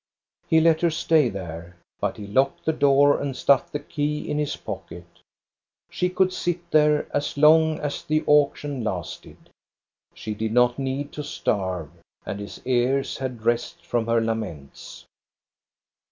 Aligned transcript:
He 0.47 0.59
let 0.61 0.81
her 0.81 0.89
stay 0.89 1.29
there, 1.29 1.75
but 1.99 2.17
he 2.17 2.25
locked 2.25 2.65
the 2.65 2.73
door 2.73 3.21
and 3.21 3.37
stuffed 3.37 3.71
the 3.71 3.77
key 3.79 4.27
in 4.27 4.39
his 4.39 4.55
pocket. 4.55 5.05
She 5.91 6.09
could 6.09 6.33
sit 6.33 6.71
there 6.71 7.07
as 7.15 7.37
long 7.37 7.77
as 7.79 8.01
the 8.03 8.23
auction 8.25 8.83
lasted. 8.83 9.51
She 10.15 10.33
did 10.33 10.53
not 10.53 10.79
need 10.79 11.11
to 11.11 11.23
starve, 11.23 11.91
and 12.25 12.39
his 12.39 12.59
ears 12.65 13.19
had 13.19 13.45
rest 13.45 13.85
from 13.85 14.07
her 14.07 14.19
laments. 14.21 15.05